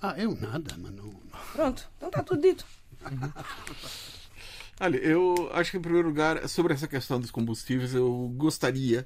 [0.02, 1.10] Ah, eu nada, mas não.
[1.54, 2.66] Pronto, então está tudo dito.
[4.80, 9.06] Olha, eu acho que em primeiro lugar, sobre essa questão dos combustíveis, eu gostaria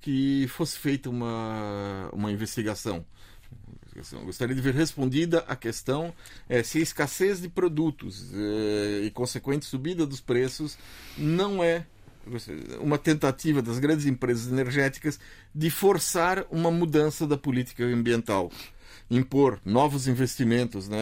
[0.00, 3.06] que fosse feita uma, uma investigação
[4.12, 6.12] eu gostaria de ver respondida a questão
[6.48, 10.76] é, se a escassez de produtos é, e consequente subida dos preços
[11.16, 11.86] não é
[12.80, 15.20] uma tentativa das grandes empresas energéticas
[15.54, 18.50] de forçar uma mudança da política ambiental,
[19.10, 20.98] impor novos investimentos né,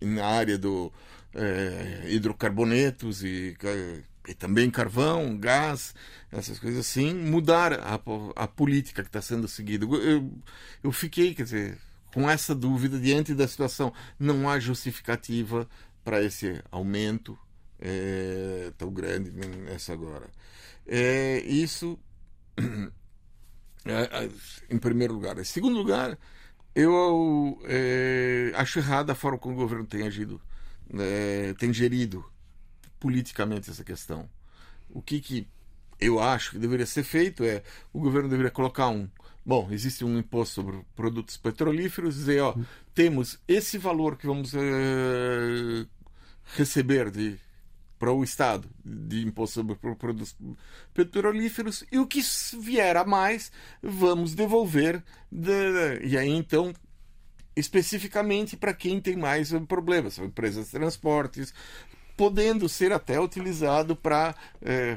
[0.00, 0.92] na área do
[1.34, 3.56] é, hidrocarbonetos e,
[4.28, 5.94] e, também carvão, gás,
[6.30, 8.00] essas coisas assim, mudar a,
[8.36, 9.84] a política que está sendo seguida.
[9.84, 10.30] Eu,
[10.82, 11.78] eu fiquei, quer dizer,
[12.12, 13.92] com essa dúvida diante da situação.
[14.18, 15.68] Não há justificativa
[16.04, 17.38] para esse aumento
[17.80, 20.28] é, tão grande nessa agora.
[20.86, 21.98] É, isso,
[23.84, 24.28] é,
[24.70, 25.38] em primeiro lugar.
[25.38, 26.18] Em segundo lugar,
[26.74, 30.40] eu é, acho errada a forma como o governo tem agido,
[30.98, 32.24] é, tem gerido
[32.98, 34.28] politicamente essa questão.
[34.90, 35.48] O que, que
[36.00, 39.08] eu acho que deveria ser feito é o governo deveria colocar um
[39.44, 42.54] Bom, existe um imposto sobre produtos petrolíferos, dizer, ó,
[42.94, 45.84] temos esse valor que vamos uh,
[46.54, 47.36] receber de
[48.02, 50.36] para o Estado de imposto sobre produtos
[50.92, 51.84] petrolíferos.
[51.92, 52.20] E o que
[52.60, 56.74] vier a mais vamos devolver de, e aí então
[57.54, 61.54] especificamente para quem tem mais problemas, são empresas de transportes,
[62.16, 64.96] podendo ser até utilizado para eh,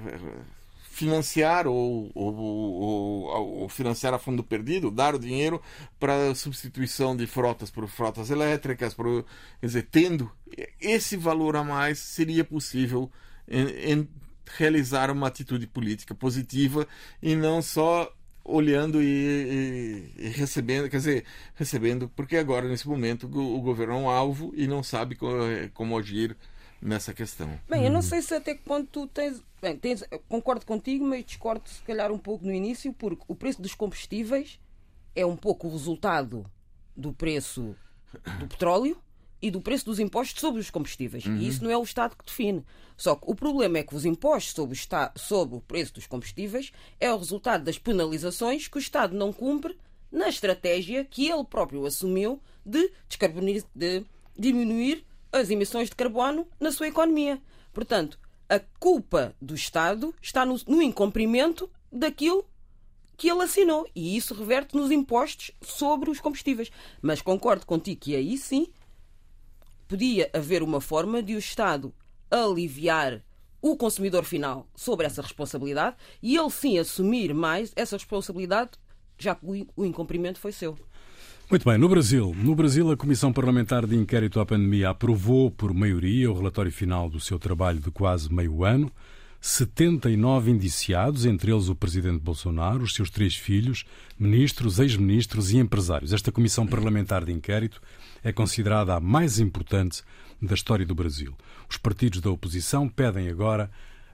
[0.95, 3.23] financiar ou, ou, ou,
[3.60, 5.62] ou, financiar a fundo perdido, dar o dinheiro
[5.99, 9.25] para substituição de frotas por frotas elétricas, por,
[9.60, 10.31] quer dizer, tendo
[10.79, 13.12] esse valor a mais, seria possível
[13.45, 14.10] em, em
[14.58, 16.88] realizar uma atitude política positiva
[17.21, 18.10] e não só
[18.41, 23.95] olhando e, e, e, recebendo, quer dizer, recebendo, porque agora, nesse momento, o, o governo
[23.95, 25.34] é um alvo e não sabe como,
[25.73, 26.38] como agir
[26.85, 27.59] nessa questão.
[27.67, 29.41] Bem, eu não sei se até que ponto tu tens.
[29.61, 33.61] Bem, tens, concordo contigo, mas discordo se calhar um pouco no início, porque o preço
[33.61, 34.59] dos combustíveis
[35.15, 36.45] é um pouco o resultado
[36.95, 37.75] do preço
[38.39, 38.97] do petróleo
[39.41, 41.25] e do preço dos impostos sobre os combustíveis.
[41.25, 41.37] Uhum.
[41.37, 42.63] E isso não é o Estado que define.
[42.95, 46.07] Só que o problema é que os impostos sobre o, Estado, sobre o preço dos
[46.07, 49.77] combustíveis é o resultado das penalizações que o Estado não cumpre
[50.11, 52.91] na estratégia que ele próprio assumiu de,
[53.75, 54.05] de
[54.37, 57.41] diminuir as emissões de carbono na sua economia.
[57.73, 58.17] Portanto,
[58.47, 62.45] a culpa do Estado está no, no incumprimento daquilo
[63.17, 63.87] que ele assinou.
[63.95, 66.71] E isso reverte nos impostos sobre os combustíveis.
[67.01, 68.67] Mas concordo contigo que aí sim
[69.87, 71.93] podia haver uma forma de o Estado
[72.31, 73.21] aliviar
[73.61, 78.71] o consumidor final sobre essa responsabilidade e ele sim assumir mais essa responsabilidade,
[79.17, 80.77] já que o incumprimento foi seu.
[81.47, 85.71] Muito bem, no Brasil, no Brasil a Comissão Parlamentar de Inquérito à Pandemia aprovou por
[85.75, 88.91] maioria o relatório final do seu trabalho de quase meio ano.
[89.39, 93.86] 79 indiciados, entre eles o presidente Bolsonaro, os seus três filhos,
[94.17, 96.13] ministros, ex-ministros e empresários.
[96.13, 97.79] Esta Comissão Parlamentar de Inquérito
[98.23, 100.01] é considerada a mais importante
[100.41, 101.36] da história do Brasil.
[101.69, 103.69] Os partidos da oposição pedem agora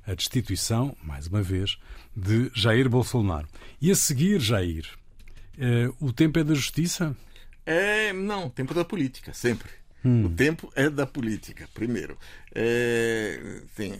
[0.05, 1.77] a destituição, mais uma vez,
[2.13, 3.47] de Jair Bolsonaro.
[3.81, 4.85] E a seguir, Jair,
[5.99, 7.15] o tempo é da justiça?
[7.65, 9.69] É, não, o tempo é da política, sempre.
[10.03, 10.25] Hum.
[10.25, 12.17] O tempo é da política, primeiro.
[12.53, 13.99] É, tem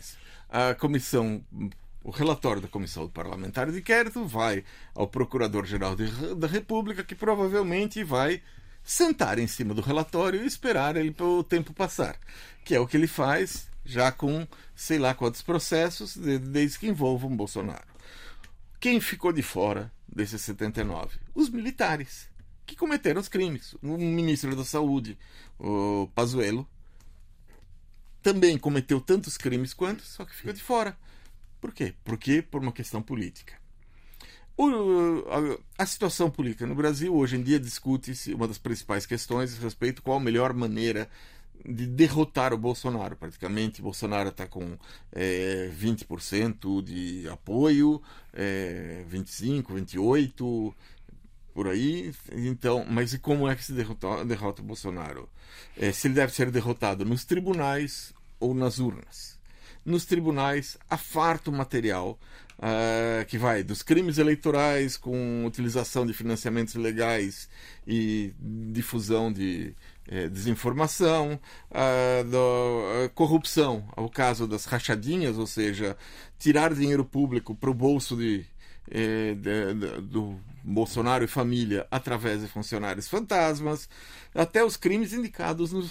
[0.49, 1.43] a comissão,
[2.03, 5.95] o relatório da comissão parlamentar de inquérito vai ao procurador-geral
[6.35, 8.41] da República, que provavelmente vai
[8.83, 12.17] sentar em cima do relatório e esperar ele o tempo passar,
[12.65, 17.35] que é o que ele faz já com sei lá quantos processos desde que envolvam
[17.35, 17.91] Bolsonaro.
[18.79, 21.17] Quem ficou de fora desses 79?
[21.33, 22.29] Os militares,
[22.65, 23.75] que cometeram os crimes.
[23.81, 25.17] O ministro da Saúde,
[25.59, 26.67] o Pazuello,
[28.21, 30.97] também cometeu tantos crimes quanto, só que ficou de fora.
[31.59, 31.93] Por quê?
[32.03, 33.59] Porque por uma questão política.
[34.57, 34.67] O,
[35.77, 39.61] a, a, situação política no Brasil hoje em dia discute-se uma das principais questões a
[39.61, 41.09] respeito qual a melhor maneira
[41.65, 43.15] de derrotar o Bolsonaro.
[43.15, 44.77] Praticamente, Bolsonaro está com
[45.11, 48.01] é, 20% de apoio,
[48.33, 50.73] é, 25%, 28%,
[51.53, 52.13] por aí.
[52.31, 55.29] Então, mas e como é que se derrota, derrota o Bolsonaro?
[55.77, 59.39] É, se ele deve ser derrotado nos tribunais ou nas urnas?
[59.83, 62.19] Nos tribunais, há farto material
[62.59, 67.49] uh, que vai dos crimes eleitorais com utilização de financiamentos ilegais
[67.87, 69.73] e difusão de
[70.29, 75.97] desinformação, a, do, a corrupção, o caso das rachadinhas, ou seja,
[76.37, 78.45] tirar dinheiro público para o bolso de,
[78.89, 83.89] é, de, de, do Bolsonaro e família através de funcionários fantasmas,
[84.33, 85.81] até os crimes indicados no,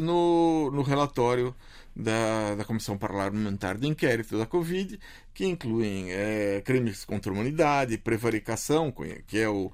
[0.00, 1.54] no, no relatório
[1.94, 4.98] da, da Comissão Parlamentar de Inquérito da Covid,
[5.32, 8.92] que incluem é, crimes contra a humanidade, prevaricação,
[9.26, 9.72] que é o.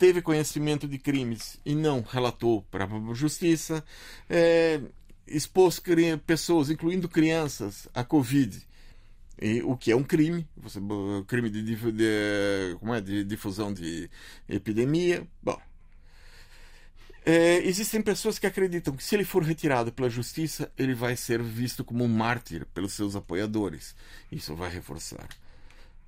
[0.00, 3.84] Teve conhecimento de crimes e não relatou para a justiça,
[4.30, 4.80] é,
[5.26, 5.78] expôs
[6.26, 8.66] pessoas, incluindo crianças, à Covid.
[9.38, 10.80] E, o que é um crime, você,
[11.26, 14.08] crime de, de, de, como é, de difusão de
[14.48, 15.28] epidemia.
[15.42, 15.60] Bom,
[17.26, 21.42] é, existem pessoas que acreditam que se ele for retirado pela justiça, ele vai ser
[21.42, 23.94] visto como um mártir pelos seus apoiadores.
[24.32, 25.28] Isso vai reforçar.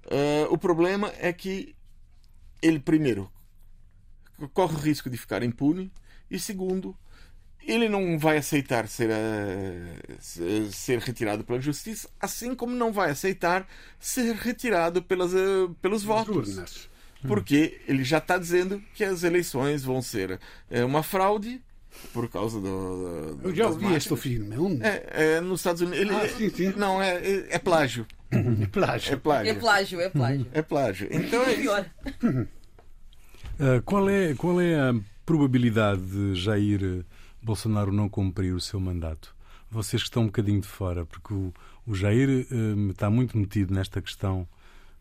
[0.06, 1.76] É, o problema é que
[2.62, 3.30] ele, primeiro,
[4.52, 5.92] corre o risco de ficar impune
[6.30, 6.96] e segundo
[7.66, 13.66] ele não vai aceitar ser, uh, ser retirado pela justiça, assim como não vai aceitar
[14.00, 16.48] ser retirado pelas, uh, pelos votos.
[16.48, 16.90] Urnas.
[17.26, 21.62] Porque ele já está dizendo que as eleições vão ser uh, uma fraude
[22.12, 23.38] por causa do.
[23.44, 24.58] Eu já ouvi este filme.
[24.58, 24.80] Um...
[24.82, 26.00] É, é, nos Estados Unidos.
[26.00, 26.72] Ele, ah, sim, sim.
[26.76, 28.06] Não, é, é, é plágio.
[28.32, 29.12] É plágio.
[29.12, 29.50] É plágio.
[29.50, 30.46] É plágio, é plágio.
[30.54, 31.08] É plágio.
[31.10, 31.86] Então é pior.
[33.62, 34.92] Uh, qual, é, qual é a
[35.24, 37.04] probabilidade de Jair
[37.40, 39.36] Bolsonaro não cumprir o seu mandato?
[39.70, 41.54] Vocês que estão um bocadinho de fora, porque o,
[41.86, 44.48] o Jair uh, está muito metido nesta questão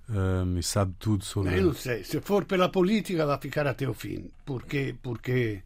[0.08, 1.58] uh, e sabe tudo sobre.
[1.58, 2.04] Eu não sei.
[2.04, 4.30] Se for pela política, vai ficar até o fim.
[4.46, 5.64] Porque, porque,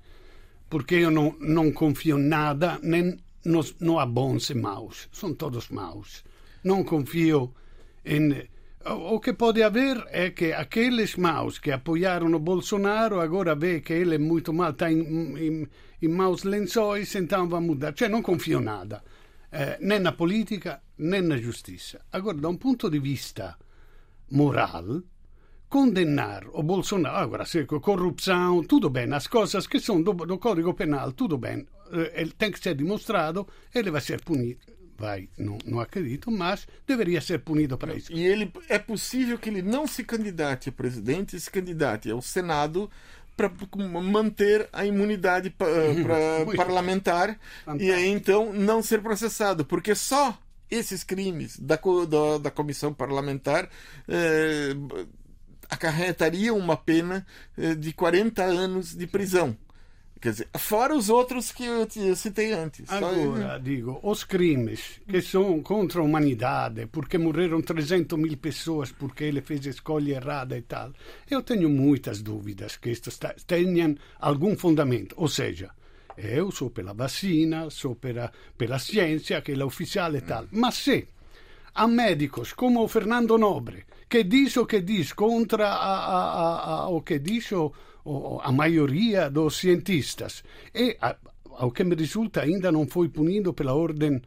[0.69, 5.09] porque eu não, não confio nada, nem nos, não há bons e maus.
[5.11, 6.23] São todos maus.
[6.63, 7.53] Não confio
[8.05, 8.47] em
[8.85, 13.93] o que pode haver é que aqueles maus que apoiaram o Bolsonaro agora vê que
[13.93, 15.01] ele é muito mal, está em,
[15.37, 15.67] em,
[16.01, 17.93] em maus lençóis, então vai mudar.
[17.97, 19.03] Cioè, não confio nada,
[19.51, 22.01] eh, nem na política, nem na giustizia.
[22.11, 23.57] Agora, da un punto di vista
[24.29, 25.01] moral,
[25.67, 30.75] condenar o Bolsonaro, agora, se corruzione, tutto bene, as coisas que são do, do Código
[30.75, 35.79] Penal, tudo bem, eh, tem que ser demonstrado, ele vai ser punido vai, não, não
[35.79, 38.11] acredito, mas deveria ser punido para isso.
[38.11, 42.89] E ele é possível que ele não se candidate a presidente, se candidate ao Senado
[43.35, 43.51] para
[44.01, 47.83] manter a imunidade pa, pra, parlamentar Fantástico.
[47.83, 50.37] e aí então não ser processado, porque só
[50.71, 53.69] esses crimes da, da, da comissão parlamentar
[54.07, 54.73] eh,
[55.69, 57.25] acarretariam uma pena
[57.57, 59.55] eh, de 40 anos de prisão.
[60.19, 62.89] Quer dizer, fora os outros que eu citei antes.
[62.89, 69.25] Agora, digo, os crimes que são contra a humanidade, porque morreram 300 mil pessoas porque
[69.25, 70.91] ele fez a escolha errada e tal,
[71.29, 73.11] eu tenho muitas dúvidas que isto
[73.45, 75.13] tenham algum fundamento.
[75.17, 75.69] Ou seja,
[76.17, 80.47] eu sou pela vacina, sou pela, pela ciência, que é oficial e tal.
[80.51, 81.07] Mas se
[81.73, 86.89] há médicos como o Fernando Nobre, que diz o que diz contra a, a, a,
[86.89, 87.73] o que diz o
[88.43, 90.43] a maioria dos cientistas.
[90.73, 90.97] E,
[91.57, 94.21] ao que me resulta, ainda não foi punido pela ordem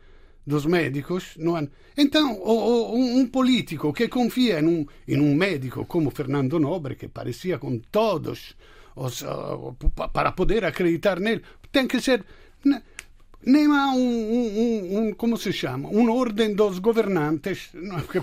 [0.47, 1.35] dos médicos.
[1.37, 1.57] Não
[1.97, 7.59] Então, um político que confia em um, em um médico como Fernando Nobre, que parecia
[7.59, 8.57] com todos
[8.97, 9.77] os, uh,
[10.13, 12.25] para poder acreditar nele, tem que ser
[13.45, 17.71] nem há um, um, um, como se chama, uma ordem dos governantes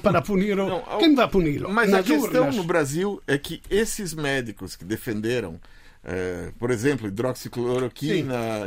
[0.02, 0.68] para punir o...
[0.68, 1.70] Não, Quem vai puni-lo?
[1.70, 2.56] Mas Nas a questão urnas.
[2.56, 5.60] no Brasil é que esses médicos que defenderam,
[6.04, 8.66] é, por exemplo, hidroxicloroquina,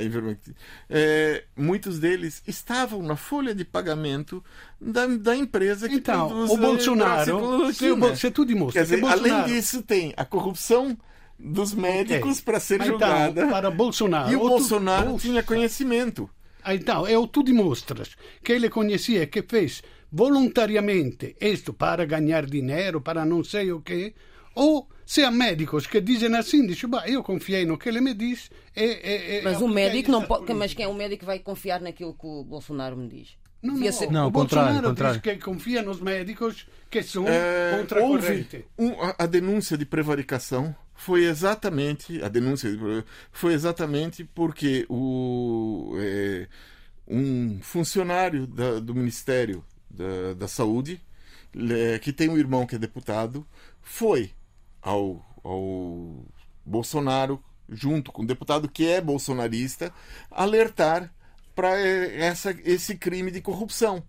[0.89, 4.43] é, muitos deles estavam na folha de pagamento
[4.81, 9.35] da, da empresa que então, produz o Bolsonaro, se, se tu demonstra dizer, Bolsonaro...
[9.35, 10.97] além disso tem a corrupção
[11.39, 12.43] dos médicos okay.
[12.45, 13.47] para ser então, julgada.
[13.47, 14.33] Para Bolsonaro.
[14.33, 16.29] E o Bolsonaro tinha conhecimento.
[16.67, 23.01] Então, é o tu dimostras que ele conhecia, que fez voluntariamente isto para ganhar dinheiro,
[23.01, 24.15] para não sei o quê,
[24.55, 28.13] ou se há médicos que dizem assim, diz, bah, eu confiei no que ele me
[28.13, 28.51] diz.
[28.77, 30.53] E, e, mas o médico não pode.
[30.53, 33.37] Mas quem é o médico que vai confiar naquilo que o Bolsonaro me diz?
[33.63, 34.11] Não, não, ser...
[34.11, 35.21] não o Bolsonaro contrário.
[35.21, 38.65] diz que confia nos médicos que são é, contra a corrente.
[38.79, 42.69] Um, a denúncia de prevaricação foi exatamente a denúncia
[43.31, 46.49] foi exatamente porque o é,
[47.07, 51.01] um funcionário da, do Ministério da, da Saúde
[51.55, 53.47] é, que tem um irmão que é deputado
[53.81, 54.33] foi
[54.83, 56.27] ao, ao
[56.67, 59.95] Bolsonaro junto com um deputado que é bolsonarista
[60.29, 61.15] alertar
[61.55, 62.35] para é,
[62.65, 64.03] esse crime de corrupção.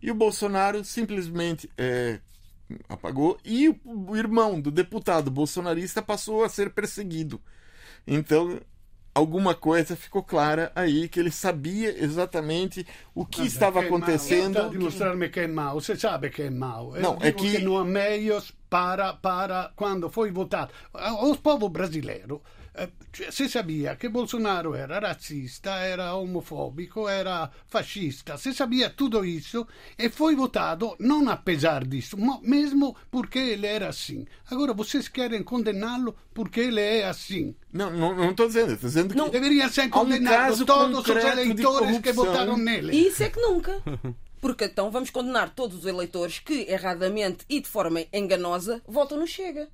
[0.00, 2.18] E o Bolsonaro simplesmente é,
[2.88, 7.40] apagou e o, irmão do deputado bolsonarista passou a ser perseguido.
[8.06, 8.60] Então,
[9.14, 14.58] alguma coisa ficou clara aí que ele sabia exatamente o que estava é acontecendo.
[14.58, 15.80] Está dimostrarmi que é mau.
[15.80, 16.92] Você sabe que é mau.
[16.98, 17.52] Não, é que...
[17.52, 20.72] que não há meios para, para quando foi votado.
[21.22, 22.42] O povo brasileiro
[22.76, 22.88] eh,
[23.30, 29.64] se sabia que Bolsonaro era racista, era homofóbico, era fascista, se sabia tudo isso
[29.96, 34.26] e foi votado não apesar disso, mas mesmo porque ele era assim.
[34.50, 37.54] Agora vocês querem condená-lo porque ele é assim.
[37.72, 39.28] Não, não estou dizendo, estou dizendo que não.
[39.28, 42.96] deveriam ser condenados um todos os eleitores que votaram nele.
[42.96, 43.80] Isso é que nunca.
[44.40, 49.26] Porque então vamos condenar todos os eleitores que, erradamente e de forma enganosa, votam no
[49.26, 49.70] Chega.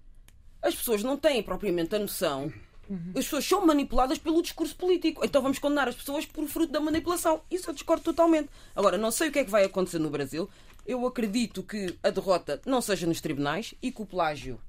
[0.63, 2.53] As pessoas não têm propriamente a noção
[2.91, 3.13] Uhum.
[3.15, 5.25] As pessoas são manipuladas pelo discurso político.
[5.25, 7.41] Então vamos condenar as pessoas por fruto da manipulação.
[7.49, 8.49] Isso eu discordo totalmente.
[8.75, 10.51] Agora, não sei o que é que vai acontecer no Brasil.
[10.85, 14.61] Eu acredito que a derrota não seja nos tribunais e que o plágio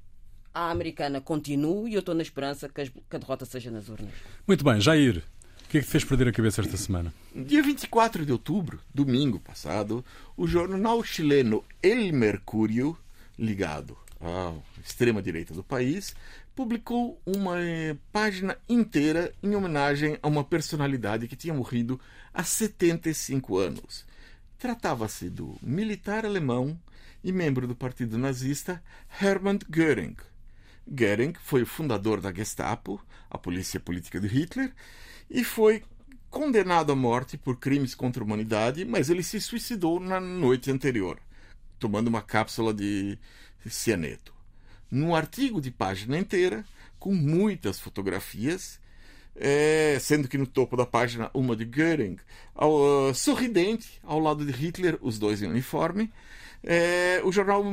[0.54, 4.14] à americana continue e eu estou na esperança que a derrota seja nas urnas.
[4.46, 5.24] Muito bem, Jair.
[5.66, 7.14] O que é que te fez perder a cabeça esta semana?
[7.34, 10.04] Dia 24 de outubro, domingo passado,
[10.36, 12.98] o jornal chileno El Mercúrio,
[13.40, 14.54] ligado à
[14.84, 16.14] extrema-direita do país,
[16.56, 22.00] publicou uma eh, página inteira em homenagem a uma personalidade que tinha morrido
[22.34, 24.06] há 75 anos.
[24.60, 26.80] Tratava-se do militar alemão
[27.24, 28.84] e membro do partido nazista
[29.22, 30.18] Hermann Göring.
[30.88, 34.74] Göring foi o fundador da Gestapo, a polícia política de Hitler,
[35.30, 35.84] e foi
[36.30, 41.20] condenado à morte por crimes contra a humanidade, mas ele se suicidou na noite anterior,
[41.80, 43.18] tomando uma cápsula de
[43.66, 44.40] cianeto
[44.91, 46.65] num artigo de página inteira,
[46.99, 48.80] com muitas fotografias,
[49.36, 52.17] é, sendo que no topo da página uma de Göring,
[52.54, 56.12] ao, uh, sorridente, ao lado de Hitler, os dois em uniforme.
[56.63, 57.63] É, o jornal,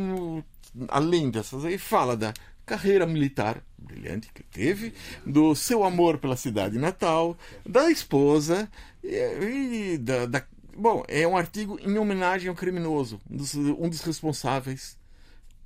[0.88, 2.32] além dessas aí, fala da
[2.64, 4.92] carreira militar brilhante que teve,
[5.24, 8.70] do seu amor pela cidade natal, da esposa
[9.02, 10.44] e, e da, da,
[10.76, 14.97] Bom, é um artigo em homenagem ao criminoso, um dos, um dos responsáveis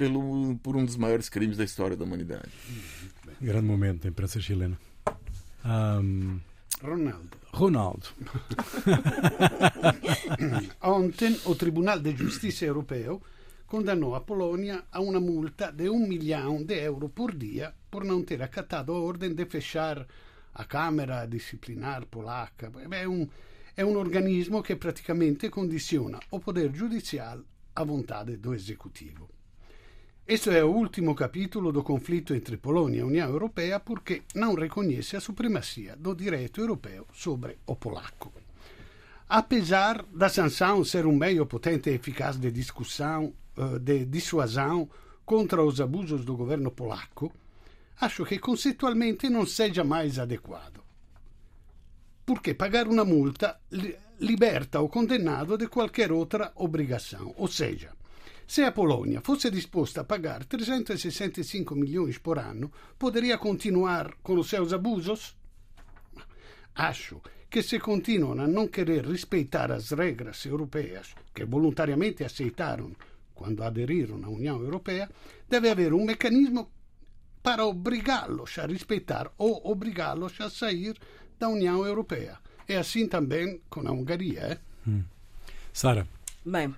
[0.02, 2.50] pelo, por um dos maiores crimes da história da humanidade.
[3.40, 4.76] Grande momento da imprensa chilena.
[5.64, 6.40] Um...
[6.82, 7.38] Ronaldo.
[7.52, 8.08] Ronaldo.
[10.82, 13.22] Ontem o Tribunal de Justiça Europeu
[13.68, 18.24] condenou a Polónia a uma multa de um milhão de euros por dia por não
[18.24, 20.04] ter acatado a ordem de fechar
[20.52, 22.72] a Câmara Disciplinar Polaca.
[22.90, 23.28] É um,
[23.76, 27.38] é um organismo que praticamente condiciona o poder judicial
[27.76, 29.31] à vontade do Executivo.
[30.26, 35.16] Este é o último capítulo do conflito entre Polônia e União Europeia porque não reconhece
[35.16, 38.32] a supremacia do direito europeu sobre o polaco.
[39.28, 44.88] Apesar da sanção ser um meio potente e eficaz de discussão, eh, de dissuasão
[45.26, 47.32] contra os abusos do governo polaco,
[48.00, 50.84] acho que conceitualmente não seja mais adequado.
[52.24, 53.58] Porque pagar uma multa
[54.20, 57.90] liberta o condenado de qualquer outra obrigação, ou seja,
[58.52, 64.50] se a Polônia fosse disposta a pagar 365 milhões por ano, poderia continuar com os
[64.50, 65.34] seus abusos?
[66.74, 72.94] Acho que se continuam a não querer respeitar as regras europeias que voluntariamente aceitaram
[73.34, 75.08] quando aderiram à União Europeia,
[75.48, 76.70] deve haver um mecanismo
[77.42, 80.94] para obrigá-los a respeitar ou obrigá-los a sair
[81.38, 82.38] da União Europeia.
[82.68, 84.42] É assim também com a Hungria.
[84.42, 84.58] Eh?
[84.86, 85.04] Hum.
[85.72, 86.06] Sara.
[86.44, 86.74] Bem,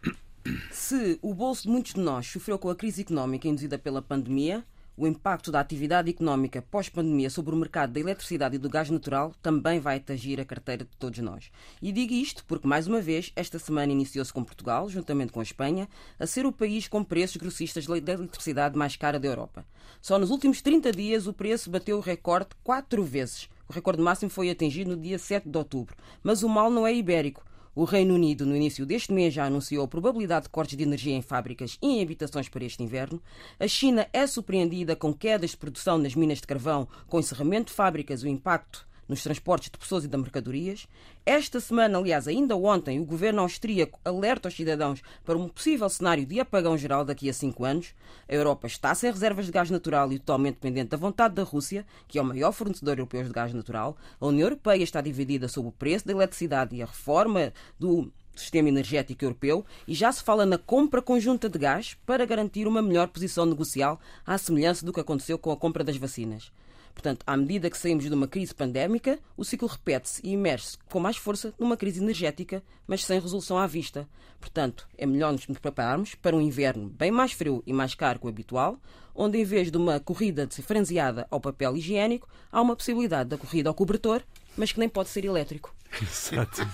[0.70, 4.64] se o bolso de muitos de nós sofreu com a crise económica induzida pela pandemia,
[4.96, 9.34] o impacto da atividade económica pós-pandemia sobre o mercado da eletricidade e do gás natural
[9.42, 11.50] também vai atingir a carteira de todos nós.
[11.82, 15.42] E digo isto porque, mais uma vez, esta semana iniciou-se com Portugal, juntamente com a
[15.42, 15.88] Espanha,
[16.18, 19.66] a ser o país com preços grossistas da eletricidade mais cara da Europa.
[20.00, 23.48] Só nos últimos 30 dias o preço bateu o recorde quatro vezes.
[23.68, 25.96] O recorde máximo foi atingido no dia 7 de outubro.
[26.22, 27.42] Mas o mal não é ibérico.
[27.76, 31.12] O Reino Unido, no início deste mês, já anunciou a probabilidade de cortes de energia
[31.12, 33.20] em fábricas e em habitações para este inverno.
[33.58, 37.76] A China é surpreendida com quedas de produção nas minas de carvão, com encerramento de
[37.76, 40.86] fábricas o impacto nos transportes de pessoas e de mercadorias.
[41.26, 46.26] Esta semana, aliás, ainda ontem, o governo austríaco alerta os cidadãos para um possível cenário
[46.26, 47.94] de apagão geral daqui a cinco anos.
[48.28, 51.86] A Europa está sem reservas de gás natural e totalmente dependente da vontade da Rússia,
[52.06, 53.96] que é o maior fornecedor europeu de gás natural.
[54.20, 58.68] A União Europeia está dividida sobre o preço da eletricidade e a reforma do sistema
[58.68, 63.08] energético europeu e já se fala na compra conjunta de gás para garantir uma melhor
[63.08, 66.50] posição negocial, à semelhança do que aconteceu com a compra das vacinas.
[66.94, 71.00] Portanto, à medida que saímos de uma crise pandémica, o ciclo repete-se e imerge com
[71.00, 74.08] mais força numa crise energética, mas sem resolução à vista.
[74.40, 78.26] Portanto, é melhor nos prepararmos para um inverno bem mais frio e mais caro que
[78.26, 78.78] o habitual,
[79.14, 83.68] onde em vez de uma corrida frenziada ao papel higiênico, há uma possibilidade da corrida
[83.68, 84.22] ao cobertor,
[84.56, 85.74] mas que nem pode ser elétrico.
[86.00, 86.66] Exato.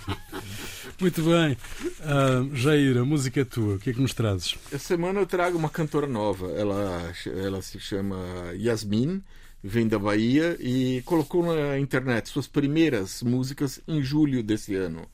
[1.00, 1.56] Muito bem.
[2.00, 3.74] Uh, Jair, a música é tua.
[3.74, 4.56] O que é que nos trazes?
[4.72, 6.50] Essa semana eu trago uma cantora nova.
[6.52, 8.16] Ela, ela se chama
[8.54, 9.22] Yasmin
[9.62, 15.06] vem da Bahia e colocou na internet suas primeiras músicas em julho desse ano,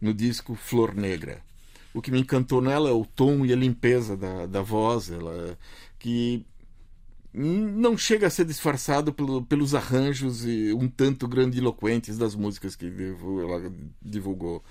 [0.00, 1.42] no disco Flor Negra.
[1.92, 5.56] O que me encantou nela é o tom e a limpeza da, da voz, ela,
[5.98, 6.44] que
[7.32, 12.86] não chega a ser disfarçado pelo, pelos arranjos e um tanto grandiloquentes das músicas que
[12.86, 13.72] ela
[14.02, 14.62] divulgou.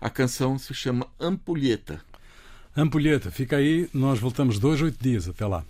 [0.00, 2.00] A canção se chama Ampulheta.
[2.76, 5.28] Ampulheta, fica aí, nós voltamos dois, oito dias.
[5.28, 5.64] Até lá.